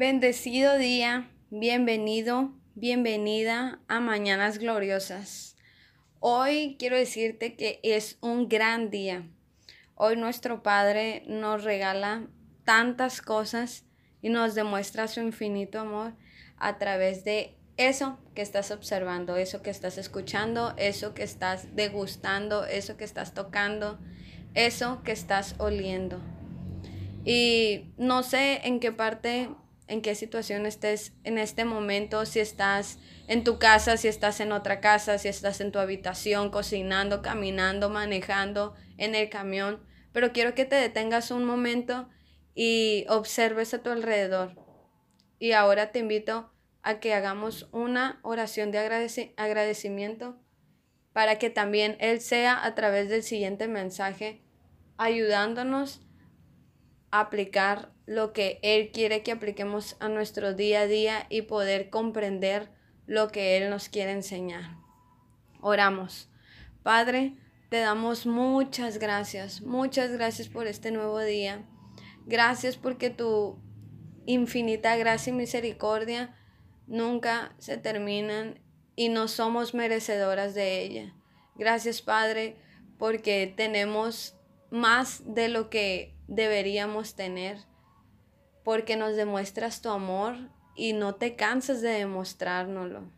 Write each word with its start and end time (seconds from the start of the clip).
Bendecido 0.00 0.78
día, 0.78 1.30
bienvenido, 1.50 2.54
bienvenida 2.74 3.80
a 3.86 4.00
Mañanas 4.00 4.56
Gloriosas. 4.56 5.56
Hoy 6.20 6.76
quiero 6.78 6.96
decirte 6.96 7.54
que 7.54 7.80
es 7.82 8.16
un 8.22 8.48
gran 8.48 8.88
día. 8.88 9.28
Hoy 9.96 10.16
nuestro 10.16 10.62
Padre 10.62 11.22
nos 11.26 11.64
regala 11.64 12.26
tantas 12.64 13.20
cosas 13.20 13.84
y 14.22 14.30
nos 14.30 14.54
demuestra 14.54 15.06
su 15.06 15.20
infinito 15.20 15.80
amor 15.80 16.14
a 16.56 16.78
través 16.78 17.22
de 17.24 17.58
eso 17.76 18.18
que 18.34 18.40
estás 18.40 18.70
observando, 18.70 19.36
eso 19.36 19.60
que 19.60 19.68
estás 19.68 19.98
escuchando, 19.98 20.72
eso 20.78 21.12
que 21.12 21.24
estás 21.24 21.76
degustando, 21.76 22.64
eso 22.64 22.96
que 22.96 23.04
estás 23.04 23.34
tocando, 23.34 23.98
eso 24.54 25.02
que 25.02 25.12
estás 25.12 25.56
oliendo. 25.58 26.22
Y 27.22 27.92
no 27.98 28.22
sé 28.22 28.66
en 28.66 28.80
qué 28.80 28.92
parte 28.92 29.50
en 29.90 30.02
qué 30.02 30.14
situación 30.14 30.66
estés 30.66 31.12
en 31.24 31.36
este 31.36 31.64
momento, 31.64 32.24
si 32.24 32.38
estás 32.38 32.98
en 33.26 33.44
tu 33.44 33.58
casa, 33.58 33.96
si 33.96 34.08
estás 34.08 34.40
en 34.40 34.52
otra 34.52 34.80
casa, 34.80 35.18
si 35.18 35.28
estás 35.28 35.60
en 35.60 35.72
tu 35.72 35.78
habitación, 35.80 36.50
cocinando, 36.50 37.22
caminando, 37.22 37.90
manejando, 37.90 38.74
en 38.98 39.14
el 39.14 39.28
camión. 39.28 39.84
Pero 40.12 40.32
quiero 40.32 40.54
que 40.54 40.64
te 40.64 40.76
detengas 40.76 41.30
un 41.30 41.44
momento 41.44 42.08
y 42.54 43.04
observes 43.08 43.74
a 43.74 43.82
tu 43.82 43.90
alrededor. 43.90 44.54
Y 45.38 45.52
ahora 45.52 45.90
te 45.90 45.98
invito 45.98 46.52
a 46.82 47.00
que 47.00 47.12
hagamos 47.12 47.68
una 47.72 48.20
oración 48.22 48.70
de 48.70 48.78
agradecimiento 49.36 50.40
para 51.12 51.38
que 51.38 51.50
también 51.50 51.96
Él 51.98 52.20
sea 52.20 52.64
a 52.64 52.74
través 52.74 53.08
del 53.08 53.22
siguiente 53.22 53.66
mensaje 53.66 54.42
ayudándonos 54.96 56.02
aplicar 57.10 57.92
lo 58.06 58.32
que 58.32 58.58
Él 58.62 58.90
quiere 58.92 59.22
que 59.22 59.32
apliquemos 59.32 59.96
a 60.00 60.08
nuestro 60.08 60.54
día 60.54 60.80
a 60.80 60.86
día 60.86 61.26
y 61.28 61.42
poder 61.42 61.90
comprender 61.90 62.70
lo 63.06 63.28
que 63.28 63.56
Él 63.56 63.70
nos 63.70 63.88
quiere 63.88 64.12
enseñar. 64.12 64.76
Oramos. 65.60 66.28
Padre, 66.82 67.34
te 67.68 67.78
damos 67.78 68.26
muchas 68.26 68.98
gracias, 68.98 69.62
muchas 69.62 70.10
gracias 70.10 70.48
por 70.48 70.66
este 70.66 70.90
nuevo 70.90 71.20
día. 71.20 71.64
Gracias 72.26 72.76
porque 72.76 73.10
tu 73.10 73.58
infinita 74.26 74.96
gracia 74.96 75.32
y 75.32 75.36
misericordia 75.36 76.36
nunca 76.86 77.54
se 77.58 77.76
terminan 77.76 78.60
y 78.96 79.08
no 79.08 79.28
somos 79.28 79.74
merecedoras 79.74 80.54
de 80.54 80.82
ella. 80.82 81.14
Gracias 81.54 82.02
Padre 82.02 82.56
porque 82.98 83.52
tenemos 83.56 84.36
más 84.70 85.34
de 85.34 85.48
lo 85.48 85.70
que 85.70 86.14
deberíamos 86.30 87.16
tener 87.16 87.58
porque 88.64 88.96
nos 88.96 89.16
demuestras 89.16 89.82
tu 89.82 89.90
amor 89.90 90.36
y 90.76 90.92
no 90.92 91.16
te 91.16 91.34
cansas 91.36 91.82
de 91.82 91.90
demostrárnoslo. 91.90 93.10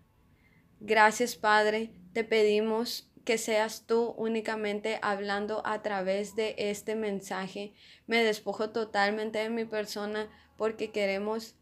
Gracias 0.81 1.37
Padre, 1.37 1.93
te 2.15 2.25
pedimos 2.25 3.13
que 3.25 3.39
seas 3.39 3.87
tú 3.87 4.15
únicamente 4.17 4.99
hablando 5.03 5.63
a 5.65 5.83
través 5.83 6.35
de 6.35 6.57
este 6.59 6.97
mensaje. 6.97 7.75
Me 8.07 8.25
despojo 8.25 8.71
totalmente 8.71 9.39
de 9.39 9.51
mi 9.51 9.67
persona 9.67 10.29
porque 10.57 10.91
queremos 10.91 11.55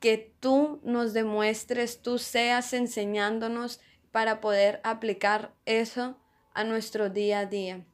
que 0.00 0.34
tú 0.40 0.80
nos 0.82 1.14
demuestres, 1.14 2.02
tú 2.02 2.18
seas 2.18 2.72
enseñándonos 2.72 3.80
para 4.10 4.40
poder 4.40 4.80
aplicar 4.84 5.54
eso 5.66 6.18
a 6.52 6.64
nuestro 6.64 7.08
día 7.08 7.40
a 7.40 7.46
día. 7.46 7.86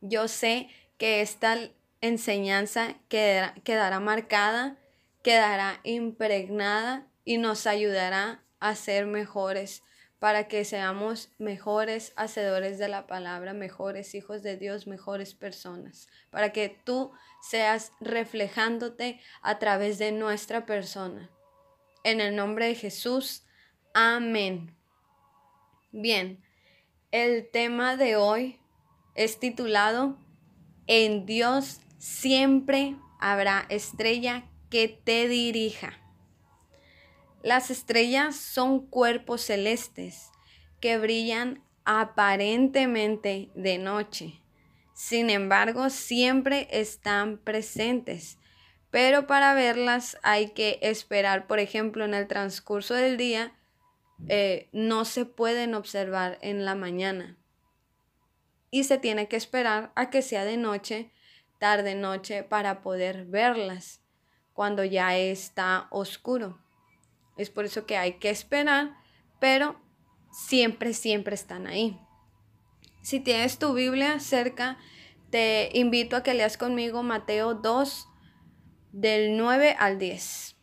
Yo 0.00 0.28
sé 0.28 0.68
que 0.98 1.20
esta 1.20 1.58
enseñanza 2.00 2.96
quedará, 3.08 3.54
quedará 3.64 4.00
marcada, 4.00 4.78
quedará 5.22 5.80
impregnada 5.84 7.06
y 7.24 7.38
nos 7.38 7.66
ayudará 7.66 8.42
a 8.60 8.74
ser 8.74 9.06
mejores 9.06 9.82
para 10.18 10.48
que 10.48 10.64
seamos 10.64 11.30
mejores 11.38 12.12
hacedores 12.16 12.78
de 12.78 12.88
la 12.88 13.06
palabra, 13.06 13.52
mejores 13.52 14.14
hijos 14.14 14.42
de 14.42 14.56
Dios, 14.56 14.86
mejores 14.86 15.34
personas, 15.34 16.08
para 16.30 16.52
que 16.52 16.68
tú 16.68 17.12
seas 17.42 17.92
reflejándote 18.00 19.20
a 19.42 19.58
través 19.58 19.98
de 19.98 20.12
nuestra 20.12 20.64
persona. 20.64 21.30
En 22.02 22.20
el 22.20 22.34
nombre 22.34 22.66
de 22.66 22.74
Jesús, 22.74 23.44
amén. 23.92 24.74
Bien, 25.92 26.42
el 27.10 27.48
tema 27.50 27.96
de 27.96 28.16
hoy 28.16 28.58
es 29.14 29.38
titulado 29.38 30.18
En 30.86 31.26
Dios 31.26 31.80
siempre 31.98 32.96
habrá 33.20 33.66
estrella 33.68 34.44
que 34.70 34.88
te 34.88 35.28
dirija. 35.28 35.98
Las 37.42 37.70
estrellas 37.70 38.36
son 38.36 38.86
cuerpos 38.86 39.42
celestes 39.42 40.30
que 40.80 40.98
brillan 40.98 41.62
aparentemente 41.84 43.50
de 43.54 43.78
noche. 43.78 44.40
Sin 44.94 45.30
embargo, 45.30 45.90
siempre 45.90 46.68
están 46.70 47.38
presentes. 47.38 48.38
Pero 48.90 49.26
para 49.26 49.54
verlas 49.54 50.16
hay 50.22 50.50
que 50.50 50.78
esperar, 50.82 51.46
por 51.46 51.58
ejemplo, 51.58 52.04
en 52.04 52.14
el 52.14 52.26
transcurso 52.26 52.94
del 52.94 53.16
día, 53.16 53.52
eh, 54.28 54.68
no 54.72 55.04
se 55.04 55.26
pueden 55.26 55.74
observar 55.74 56.38
en 56.40 56.64
la 56.64 56.74
mañana. 56.74 57.36
Y 58.76 58.84
se 58.84 58.98
tiene 58.98 59.26
que 59.26 59.36
esperar 59.36 59.90
a 59.94 60.10
que 60.10 60.20
sea 60.20 60.44
de 60.44 60.58
noche 60.58 61.10
tarde 61.58 61.94
noche 61.94 62.42
para 62.42 62.82
poder 62.82 63.24
verlas 63.24 64.02
cuando 64.52 64.84
ya 64.84 65.16
está 65.16 65.86
oscuro. 65.88 66.60
Es 67.38 67.48
por 67.48 67.64
eso 67.64 67.86
que 67.86 67.96
hay 67.96 68.18
que 68.18 68.28
esperar, 68.28 68.94
pero 69.40 69.80
siempre, 70.30 70.92
siempre 70.92 71.34
están 71.34 71.66
ahí. 71.66 71.98
Si 73.00 73.18
tienes 73.18 73.58
tu 73.58 73.72
Biblia 73.72 74.20
cerca, 74.20 74.76
te 75.30 75.70
invito 75.72 76.14
a 76.14 76.22
que 76.22 76.34
leas 76.34 76.58
conmigo 76.58 77.02
Mateo 77.02 77.54
2, 77.54 78.08
del 78.92 79.38
9 79.38 79.74
al 79.78 79.98
10. 79.98 80.54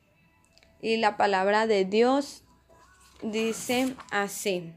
Y 0.84 0.98
la 0.98 1.18
palabra 1.18 1.66
de 1.66 1.84
Dios 1.84 2.44
dice 3.24 3.96
así. 4.12 4.76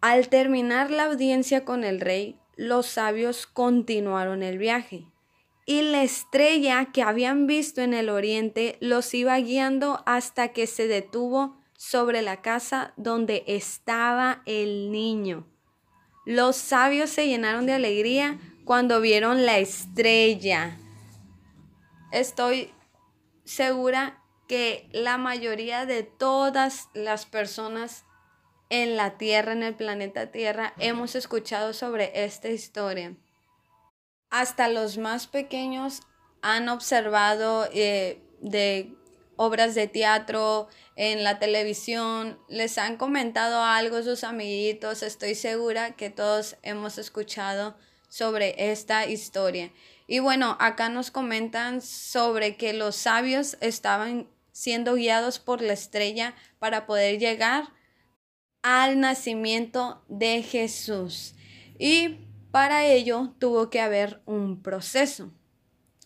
Al 0.00 0.28
terminar 0.28 0.90
la 0.90 1.04
audiencia 1.04 1.64
con 1.64 1.82
el 1.84 2.00
rey, 2.00 2.38
los 2.56 2.86
sabios 2.86 3.46
continuaron 3.46 4.42
el 4.42 4.58
viaje 4.58 5.06
y 5.68 5.82
la 5.82 6.02
estrella 6.02 6.86
que 6.94 7.02
habían 7.02 7.46
visto 7.46 7.82
en 7.82 7.92
el 7.92 8.08
oriente 8.08 8.78
los 8.80 9.12
iba 9.12 9.38
guiando 9.38 10.02
hasta 10.06 10.48
que 10.48 10.66
se 10.66 10.88
detuvo 10.88 11.60
sobre 11.76 12.22
la 12.22 12.40
casa 12.40 12.94
donde 12.96 13.44
estaba 13.46 14.42
el 14.46 14.90
niño. 14.90 15.46
Los 16.24 16.56
sabios 16.56 17.10
se 17.10 17.26
llenaron 17.26 17.66
de 17.66 17.74
alegría 17.74 18.38
cuando 18.64 19.02
vieron 19.02 19.44
la 19.44 19.58
estrella. 19.58 20.78
Estoy 22.12 22.72
segura 23.44 24.22
que 24.46 24.88
la 24.92 25.18
mayoría 25.18 25.84
de 25.84 26.02
todas 26.02 26.88
las 26.94 27.26
personas 27.26 28.06
en 28.70 28.96
la 28.96 29.18
Tierra, 29.18 29.52
en 29.52 29.62
el 29.62 29.74
planeta 29.74 30.30
Tierra, 30.30 30.74
hemos 30.78 31.14
escuchado 31.14 31.72
sobre 31.72 32.24
esta 32.24 32.48
historia. 32.48 33.14
Hasta 34.30 34.68
los 34.68 34.98
más 34.98 35.26
pequeños 35.26 36.02
han 36.42 36.68
observado 36.68 37.68
eh, 37.72 38.22
de 38.40 38.94
obras 39.36 39.74
de 39.74 39.86
teatro, 39.86 40.68
en 40.96 41.22
la 41.22 41.38
televisión, 41.38 42.40
les 42.48 42.76
han 42.76 42.96
comentado 42.96 43.62
algo 43.62 44.02
sus 44.02 44.24
amiguitos, 44.24 45.04
estoy 45.04 45.36
segura 45.36 45.94
que 45.94 46.10
todos 46.10 46.56
hemos 46.62 46.98
escuchado 46.98 47.76
sobre 48.08 48.72
esta 48.72 49.06
historia. 49.06 49.72
Y 50.08 50.18
bueno, 50.18 50.56
acá 50.58 50.88
nos 50.88 51.12
comentan 51.12 51.82
sobre 51.82 52.56
que 52.56 52.72
los 52.72 52.96
sabios 52.96 53.56
estaban 53.60 54.28
siendo 54.50 54.94
guiados 54.94 55.38
por 55.38 55.62
la 55.62 55.74
estrella 55.74 56.34
para 56.58 56.84
poder 56.84 57.20
llegar 57.20 57.68
al 58.62 59.00
nacimiento 59.00 60.02
de 60.08 60.42
Jesús. 60.42 61.34
Y 61.78 62.26
para 62.50 62.86
ello 62.86 63.34
tuvo 63.38 63.70
que 63.70 63.80
haber 63.80 64.20
un 64.26 64.62
proceso. 64.62 65.32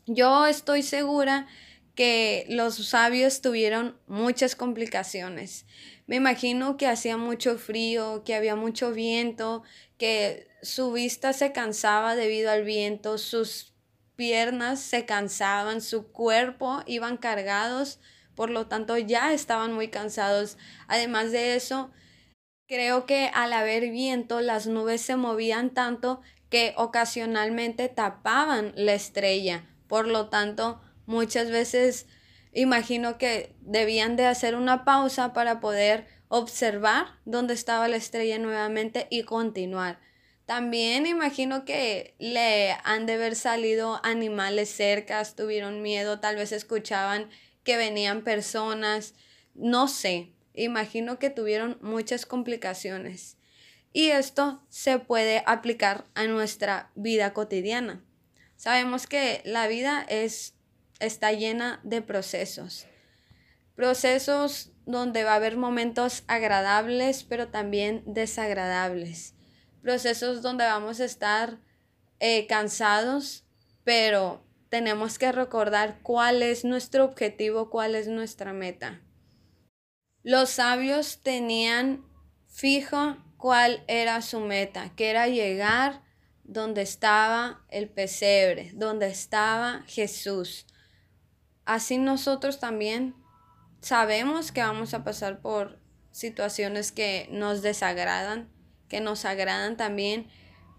Yo 0.06 0.46
estoy 0.46 0.82
segura 0.82 1.46
que 1.94 2.46
los 2.48 2.88
sabios 2.88 3.40
tuvieron 3.40 3.98
muchas 4.06 4.56
complicaciones. 4.56 5.66
Me 6.06 6.16
imagino 6.16 6.76
que 6.76 6.86
hacía 6.86 7.16
mucho 7.16 7.58
frío, 7.58 8.22
que 8.24 8.34
había 8.34 8.56
mucho 8.56 8.92
viento, 8.92 9.62
que 9.98 10.48
su 10.62 10.92
vista 10.92 11.32
se 11.32 11.52
cansaba 11.52 12.16
debido 12.16 12.50
al 12.50 12.64
viento, 12.64 13.18
sus 13.18 13.72
piernas 14.16 14.80
se 14.80 15.04
cansaban, 15.04 15.80
su 15.80 16.10
cuerpo 16.12 16.82
iban 16.86 17.16
cargados, 17.16 18.00
por 18.34 18.50
lo 18.50 18.66
tanto 18.66 18.96
ya 18.98 19.32
estaban 19.32 19.72
muy 19.72 19.88
cansados. 19.88 20.58
Además 20.88 21.32
de 21.32 21.54
eso, 21.54 21.90
Creo 22.72 23.04
que 23.04 23.30
al 23.34 23.52
haber 23.52 23.90
viento 23.90 24.40
las 24.40 24.66
nubes 24.66 25.02
se 25.02 25.16
movían 25.16 25.74
tanto 25.74 26.22
que 26.48 26.72
ocasionalmente 26.78 27.90
tapaban 27.90 28.72
la 28.76 28.94
estrella. 28.94 29.66
Por 29.88 30.08
lo 30.08 30.30
tanto, 30.30 30.80
muchas 31.04 31.50
veces 31.50 32.06
Imagino 32.52 33.16
que 33.16 33.54
debían 33.60 34.16
de 34.16 34.26
hacer 34.26 34.54
una 34.54 34.84
pausa 34.84 35.32
para 35.32 35.58
poder 35.60 36.06
observar 36.28 37.06
dónde 37.24 37.54
estaba 37.54 37.88
la 37.88 37.96
estrella 37.96 38.38
nuevamente 38.38 39.06
y 39.10 39.22
continuar. 39.22 39.98
También 40.44 41.06
imagino 41.06 41.64
que 41.64 42.14
le 42.18 42.76
han 42.84 43.06
de 43.06 43.14
haber 43.14 43.36
salido 43.36 44.00
animales 44.04 44.68
cercas, 44.68 45.34
tuvieron 45.34 45.80
miedo, 45.80 46.20
tal 46.20 46.36
vez 46.36 46.52
escuchaban 46.52 47.30
que 47.64 47.78
venían 47.78 48.22
personas, 48.22 49.14
no 49.54 49.88
sé, 49.88 50.32
imagino 50.54 51.18
que 51.18 51.30
tuvieron 51.30 51.78
muchas 51.80 52.26
complicaciones. 52.26 53.36
Y 53.92 54.08
esto 54.10 54.62
se 54.68 54.98
puede 54.98 55.42
aplicar 55.46 56.06
a 56.14 56.26
nuestra 56.26 56.90
vida 56.94 57.32
cotidiana. 57.32 58.02
Sabemos 58.56 59.06
que 59.06 59.42
la 59.44 59.66
vida 59.66 60.04
es, 60.08 60.54
está 61.00 61.32
llena 61.32 61.80
de 61.82 62.00
procesos. 62.00 62.86
Procesos 63.74 64.70
donde 64.86 65.24
va 65.24 65.32
a 65.32 65.36
haber 65.36 65.56
momentos 65.56 66.24
agradables, 66.26 67.24
pero 67.24 67.48
también 67.48 68.02
desagradables. 68.06 69.34
Procesos 69.82 70.42
donde 70.42 70.64
vamos 70.64 71.00
a 71.00 71.04
estar 71.04 71.58
eh, 72.20 72.46
cansados, 72.46 73.44
pero 73.84 74.44
tenemos 74.68 75.18
que 75.18 75.32
recordar 75.32 75.98
cuál 76.02 76.42
es 76.42 76.64
nuestro 76.64 77.04
objetivo, 77.04 77.68
cuál 77.68 77.94
es 77.94 78.08
nuestra 78.08 78.52
meta. 78.52 79.02
Los 80.24 80.50
sabios 80.50 81.20
tenían 81.22 82.04
fijo 82.46 83.16
cuál 83.36 83.82
era 83.88 84.22
su 84.22 84.38
meta, 84.38 84.92
que 84.94 85.10
era 85.10 85.26
llegar 85.26 86.00
donde 86.44 86.82
estaba 86.82 87.60
el 87.70 87.88
pesebre, 87.88 88.70
donde 88.74 89.08
estaba 89.08 89.82
Jesús. 89.88 90.66
Así 91.64 91.98
nosotros 91.98 92.60
también 92.60 93.16
sabemos 93.80 94.52
que 94.52 94.60
vamos 94.60 94.94
a 94.94 95.02
pasar 95.02 95.40
por 95.40 95.80
situaciones 96.12 96.92
que 96.92 97.26
nos 97.32 97.62
desagradan, 97.62 98.48
que 98.88 99.00
nos 99.00 99.24
agradan 99.24 99.76
también, 99.76 100.28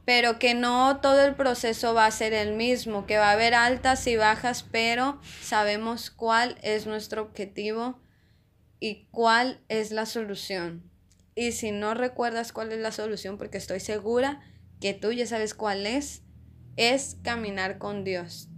pero 0.05 0.39
que 0.39 0.53
no 0.53 1.01
todo 1.01 1.25
el 1.25 1.35
proceso 1.35 1.93
va 1.93 2.05
a 2.05 2.11
ser 2.11 2.33
el 2.33 2.53
mismo, 2.53 3.05
que 3.05 3.17
va 3.17 3.29
a 3.29 3.33
haber 3.33 3.55
altas 3.55 4.07
y 4.07 4.15
bajas, 4.15 4.63
pero 4.63 5.19
sabemos 5.41 6.11
cuál 6.11 6.57
es 6.61 6.85
nuestro 6.85 7.23
objetivo 7.23 8.02
y 8.83 9.07
cuál 9.11 9.61
es 9.69 9.91
la 9.91 10.05
solución. 10.05 10.83
Y 11.35 11.53
si 11.53 11.71
no 11.71 11.93
recuerdas 11.93 12.51
cuál 12.51 12.73
es 12.73 12.79
la 12.79 12.91
solución, 12.91 13.37
porque 13.37 13.57
estoy 13.57 13.79
segura 13.79 14.41
que 14.81 14.93
tú 14.93 15.13
ya 15.13 15.25
sabes 15.25 15.53
cuál 15.53 15.87
es, 15.87 16.21
es 16.75 17.15
caminar 17.23 17.77
con 17.77 18.03
Dios. 18.03 18.49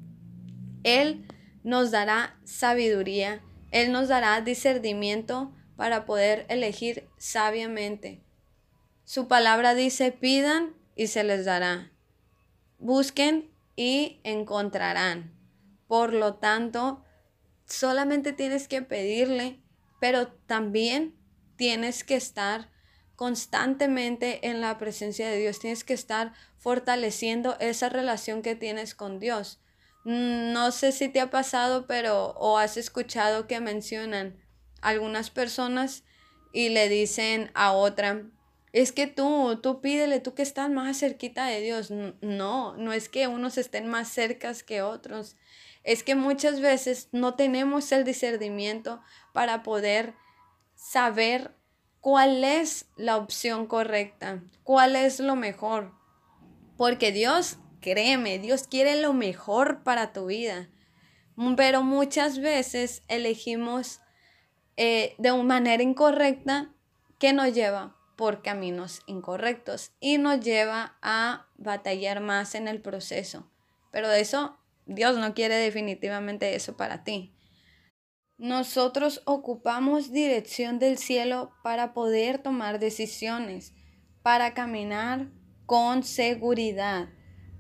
Él 0.82 1.28
nos 1.62 1.92
dará 1.92 2.40
sabiduría, 2.44 3.44
Él 3.70 3.92
nos 3.92 4.08
dará 4.08 4.42
discernimiento 4.42 5.54
para 5.76 6.06
poder 6.06 6.48
elegir 6.50 7.08
sabiamente. 7.20 8.24
Su 9.04 9.28
palabra 9.28 9.76
dice, 9.76 10.12
pidan 10.12 10.74
y 10.96 11.06
se 11.06 11.24
les 11.24 11.46
dará. 11.46 11.92
Busquen 12.80 13.52
y 13.76 14.22
encontrarán. 14.24 15.38
Por 15.86 16.14
lo 16.14 16.38
tanto, 16.38 17.06
solamente 17.66 18.34
tienes 18.34 18.68
que 18.68 18.82
pedirle, 18.82 19.62
pero 20.06 20.28
también 20.46 21.16
tienes 21.56 22.04
que 22.04 22.16
estar 22.16 22.70
constantemente 23.16 24.48
en 24.48 24.62
la 24.62 24.78
presencia 24.78 25.28
de 25.28 25.40
Dios, 25.40 25.58
tienes 25.58 25.84
que 25.84 25.96
estar 25.96 26.34
fortaleciendo 26.60 27.58
esa 27.60 27.90
relación 27.90 28.44
que 28.44 28.56
tienes 28.56 28.94
con 28.94 29.20
Dios. 29.20 29.64
No 30.04 30.72
sé 30.72 30.92
si 30.92 31.10
te 31.10 31.22
ha 31.22 31.32
pasado, 31.32 31.88
pero 31.88 32.36
o 32.38 32.60
has 32.60 32.78
escuchado 32.78 33.48
que 33.48 33.60
mencionan 33.62 34.38
algunas 34.80 35.32
personas 35.32 36.04
y 36.54 36.70
le 36.70 36.88
dicen 36.88 37.50
a 37.56 37.72
otra, 37.72 38.28
es 38.74 38.92
que 38.92 39.08
tú, 39.08 39.60
tú 39.64 39.82
pídele, 39.82 40.20
tú 40.20 40.36
que 40.36 40.44
estás 40.44 40.70
más 40.70 41.00
cerquita 41.00 41.48
de 41.48 41.62
Dios. 41.62 41.90
No, 42.22 42.78
no 42.78 42.94
es 42.94 43.10
que 43.10 43.26
unos 43.26 43.58
estén 43.58 43.88
más 43.88 44.08
cercas 44.10 44.62
que 44.62 44.84
otros. 44.84 45.36
Es 45.86 46.04
que 46.04 46.16
muchas 46.16 46.60
veces 46.60 47.08
no 47.12 47.36
tenemos 47.36 47.92
el 47.92 48.04
discernimiento 48.04 49.02
para 49.34 49.64
poder 49.64 50.16
saber 50.74 51.56
cuál 52.02 52.44
es 52.44 52.88
la 52.98 53.18
opción 53.18 53.68
correcta, 53.68 54.44
cuál 54.64 54.96
es 54.96 55.20
lo 55.20 55.36
mejor. 55.36 55.94
Porque 56.76 57.12
Dios, 57.12 57.60
créeme, 57.82 58.40
Dios 58.40 58.68
quiere 58.68 59.00
lo 59.00 59.14
mejor 59.14 59.84
para 59.84 60.12
tu 60.12 60.26
vida. 60.26 60.70
Pero 61.56 61.84
muchas 61.84 62.40
veces 62.40 63.04
elegimos 63.08 64.02
eh, 64.78 65.14
de 65.20 65.32
una 65.32 65.44
manera 65.44 65.84
incorrecta 65.84 66.74
que 67.20 67.32
nos 67.32 67.54
lleva 67.54 67.96
por 68.16 68.42
caminos 68.42 69.02
incorrectos 69.06 69.92
y 70.00 70.18
nos 70.18 70.40
lleva 70.40 70.98
a 71.02 71.48
batallar 71.58 72.22
más 72.22 72.56
en 72.56 72.68
el 72.68 72.82
proceso. 72.82 73.50
Pero 73.92 74.10
de 74.10 74.22
eso, 74.22 74.58
Dios 74.86 75.18
no 75.18 75.34
quiere 75.34 75.56
definitivamente 75.56 76.56
eso 76.56 76.78
para 76.78 77.04
ti. 77.04 77.36
Nosotros 78.38 79.22
ocupamos 79.26 80.12
dirección 80.12 80.78
del 80.78 80.98
cielo 80.98 81.54
para 81.64 81.94
poder 81.94 82.40
tomar 82.40 82.80
decisiones, 82.80 83.74
para 84.22 84.54
caminar 84.54 85.32
con 85.66 86.04
seguridad, 86.04 87.10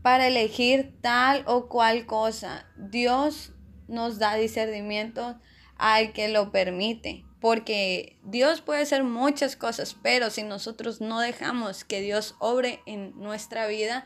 para 0.01 0.27
elegir 0.27 0.99
tal 1.01 1.43
o 1.47 1.69
cual 1.69 2.05
cosa. 2.05 2.67
Dios 2.77 3.53
nos 3.87 4.19
da 4.19 4.35
discernimiento 4.35 5.39
al 5.77 6.11
que 6.11 6.27
lo 6.27 6.51
permite, 6.51 7.23
porque 7.39 8.19
Dios 8.23 8.61
puede 8.61 8.81
hacer 8.81 9.03
muchas 9.03 9.55
cosas, 9.55 9.95
pero 10.01 10.29
si 10.29 10.43
nosotros 10.43 10.99
no 10.99 11.19
dejamos 11.19 11.85
que 11.85 12.01
Dios 12.01 12.35
obre 12.39 12.81
en 12.85 13.17
nuestra 13.17 13.67
vida, 13.67 14.05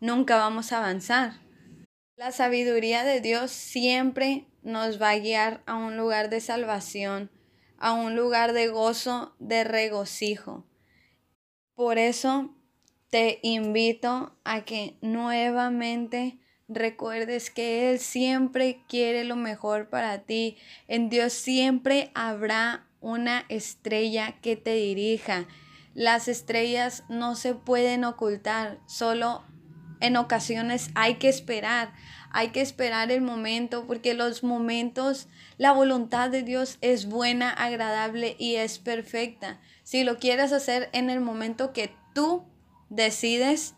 nunca 0.00 0.36
vamos 0.36 0.72
a 0.72 0.78
avanzar. 0.78 1.45
La 2.16 2.32
sabiduría 2.32 3.04
de 3.04 3.20
Dios 3.20 3.50
siempre 3.50 4.46
nos 4.62 5.00
va 5.00 5.10
a 5.10 5.18
guiar 5.18 5.62
a 5.66 5.74
un 5.76 5.98
lugar 5.98 6.30
de 6.30 6.40
salvación, 6.40 7.30
a 7.76 7.92
un 7.92 8.16
lugar 8.16 8.54
de 8.54 8.68
gozo, 8.68 9.36
de 9.38 9.64
regocijo. 9.64 10.64
Por 11.74 11.98
eso 11.98 12.54
te 13.10 13.38
invito 13.42 14.34
a 14.44 14.64
que 14.64 14.96
nuevamente 15.02 16.38
recuerdes 16.68 17.50
que 17.50 17.90
Él 17.90 17.98
siempre 17.98 18.82
quiere 18.88 19.24
lo 19.24 19.36
mejor 19.36 19.90
para 19.90 20.20
ti. 20.20 20.56
En 20.88 21.10
Dios 21.10 21.34
siempre 21.34 22.12
habrá 22.14 22.88
una 23.00 23.44
estrella 23.50 24.40
que 24.40 24.56
te 24.56 24.72
dirija. 24.72 25.46
Las 25.92 26.28
estrellas 26.28 27.04
no 27.10 27.36
se 27.36 27.54
pueden 27.54 28.04
ocultar, 28.04 28.80
solo 28.86 29.44
en 30.00 30.16
ocasiones 30.16 30.90
hay 30.94 31.14
que 31.14 31.28
esperar, 31.28 31.92
hay 32.30 32.48
que 32.48 32.60
esperar 32.60 33.10
el 33.10 33.22
momento 33.22 33.86
porque 33.86 34.14
los 34.14 34.42
momentos, 34.42 35.28
la 35.58 35.72
voluntad 35.72 36.30
de 36.30 36.42
Dios 36.42 36.78
es 36.80 37.06
buena, 37.06 37.50
agradable 37.50 38.36
y 38.38 38.56
es 38.56 38.78
perfecta. 38.78 39.58
Si 39.82 40.04
lo 40.04 40.18
quieres 40.18 40.52
hacer 40.52 40.90
en 40.92 41.10
el 41.10 41.20
momento 41.20 41.72
que 41.72 41.94
tú 42.14 42.44
decides, 42.88 43.74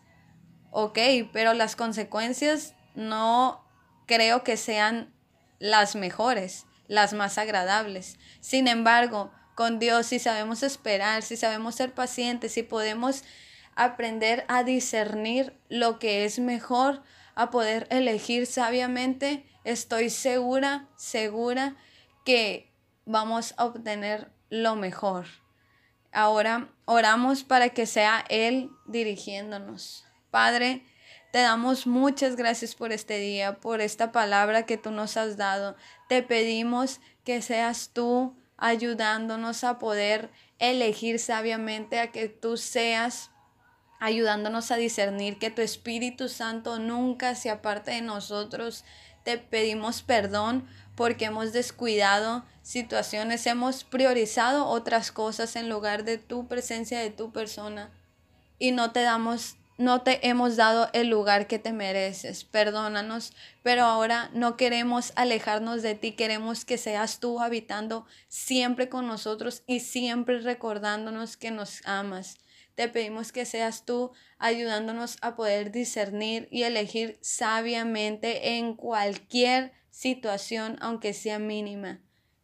ok, 0.71 0.99
pero 1.31 1.53
las 1.53 1.75
consecuencias 1.75 2.73
no 2.95 3.63
creo 4.05 4.43
que 4.43 4.57
sean 4.57 5.13
las 5.59 5.95
mejores, 5.95 6.65
las 6.87 7.13
más 7.13 7.37
agradables. 7.37 8.17
Sin 8.39 8.67
embargo, 8.67 9.31
con 9.55 9.77
Dios, 9.77 10.07
si 10.07 10.19
sabemos 10.19 10.63
esperar, 10.63 11.21
si 11.21 11.37
sabemos 11.37 11.75
ser 11.75 11.93
pacientes, 11.93 12.53
si 12.53 12.63
podemos 12.63 13.23
aprender 13.79 14.43
a 14.49 14.65
discernir 14.65 15.57
lo 15.69 15.99
que 15.99 16.25
es 16.25 16.37
mejor, 16.37 17.01
a 17.33 17.49
poder 17.49 17.87
elegir 17.89 18.45
sabiamente, 18.45 19.45
estoy 19.63 20.09
segura, 20.09 20.89
segura 20.97 21.77
que 22.25 22.73
vamos 23.05 23.53
a 23.55 23.63
obtener 23.63 24.33
lo 24.49 24.75
mejor. 24.75 25.27
Ahora 26.11 26.73
oramos 26.83 27.45
para 27.45 27.69
que 27.69 27.85
sea 27.85 28.25
Él 28.27 28.69
dirigiéndonos. 28.85 30.05
Padre, 30.29 30.83
te 31.31 31.39
damos 31.39 31.87
muchas 31.87 32.35
gracias 32.35 32.75
por 32.75 32.91
este 32.91 33.17
día, 33.17 33.61
por 33.61 33.79
esta 33.79 34.11
palabra 34.11 34.65
que 34.65 34.75
tú 34.75 34.91
nos 34.91 35.15
has 35.15 35.37
dado. 35.37 35.77
Te 36.09 36.21
pedimos 36.21 36.99
que 37.23 37.41
seas 37.41 37.91
tú 37.93 38.35
ayudándonos 38.57 39.63
a 39.63 39.79
poder 39.79 40.31
elegir 40.57 41.17
sabiamente, 41.17 42.01
a 42.01 42.11
que 42.11 42.27
tú 42.27 42.57
seas 42.57 43.31
ayudándonos 43.99 44.71
a 44.71 44.77
discernir 44.77 45.37
que 45.37 45.51
tu 45.51 45.61
Espíritu 45.61 46.29
Santo 46.29 46.79
nunca 46.79 47.35
se 47.35 47.49
aparte 47.49 47.91
de 47.91 48.01
nosotros. 48.01 48.83
Te 49.23 49.37
pedimos 49.37 50.01
perdón 50.01 50.67
porque 50.95 51.25
hemos 51.25 51.53
descuidado 51.53 52.45
situaciones, 52.61 53.45
hemos 53.47 53.83
priorizado 53.83 54.65
otras 54.65 55.11
cosas 55.11 55.55
en 55.55 55.69
lugar 55.69 56.03
de 56.03 56.17
tu 56.17 56.47
presencia, 56.47 56.99
de 56.99 57.11
tu 57.11 57.31
persona. 57.31 57.91
Y 58.57 58.71
no 58.71 58.91
te 58.91 59.01
damos 59.01 59.55
no 59.79 60.01
te 60.01 60.27
hemos 60.27 60.57
dado 60.57 60.89
el 60.91 61.07
lugar 61.07 61.47
que 61.47 61.57
te 61.57 61.71
mereces. 61.71 62.43
Perdónanos, 62.43 63.31
pero 63.63 63.85
ahora 63.85 64.29
no 64.33 64.57
queremos 64.57 65.13
alejarnos 65.15 65.81
de 65.81 65.95
ti, 65.95 66.11
queremos 66.11 66.65
que 66.65 66.77
seas 66.77 67.21
tú 67.21 67.39
habitando 67.39 68.05
siempre 68.27 68.89
con 68.89 69.07
nosotros 69.07 69.63
y 69.67 69.79
siempre 69.79 70.41
recordándonos 70.41 71.37
que 71.37 71.51
nos 71.51 71.81
amas. 71.85 72.39
Te 72.79 72.87
pedimos 72.87 73.33
que 73.33 73.43
seas 73.43 73.83
tú 73.83 74.13
ayudándonos 74.37 75.17
a 75.21 75.35
poder 75.35 75.69
discernir 75.69 76.47
y 76.49 76.63
elegir 76.63 77.19
sabiamente 77.19 78.55
en 78.55 78.73
cualquier 78.73 79.73
situación, 79.89 80.77
aunque 80.79 81.11
sea 81.11 81.39
mínima. 81.39 81.99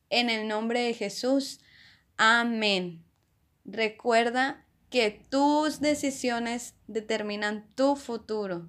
En 0.09 0.29
el 0.29 0.49
nombre 0.49 0.81
de 0.81 0.93
Jesús, 0.93 1.61
amén. 2.17 3.01
Recuerda 3.63 4.65
que 4.89 5.09
tus 5.09 5.79
decisiones 5.79 6.75
determinan 6.87 7.69
tu 7.73 7.95
futuro. 7.95 8.67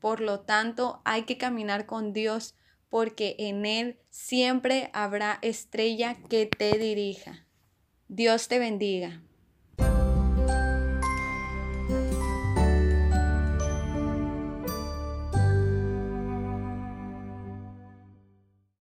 Por 0.00 0.20
lo 0.20 0.40
tanto, 0.40 1.00
hay 1.06 1.22
que 1.22 1.38
caminar 1.38 1.86
con 1.86 2.12
Dios 2.12 2.54
porque 2.90 3.34
en 3.38 3.64
Él 3.64 3.98
siempre 4.10 4.90
habrá 4.92 5.38
estrella 5.40 6.18
que 6.28 6.44
te 6.44 6.76
dirija. 6.76 7.46
Dios 8.08 8.48
te 8.48 8.58
bendiga. 8.58 9.22